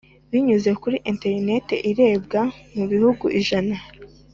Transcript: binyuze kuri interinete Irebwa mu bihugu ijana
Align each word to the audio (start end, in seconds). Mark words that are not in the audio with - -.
binyuze 0.31 0.69
kuri 0.81 0.97
interinete 1.11 1.75
Irebwa 1.91 2.41
mu 2.75 2.83
bihugu 2.91 3.25
ijana 3.39 3.75